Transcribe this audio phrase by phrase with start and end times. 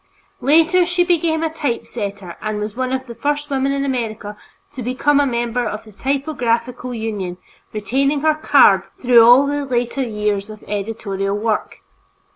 [0.41, 4.35] Later she became a typesetter and was one of the first women in America
[4.73, 7.37] to become a member of the typographical union,
[7.71, 11.81] retaining her "card" through all the later years of editorial work.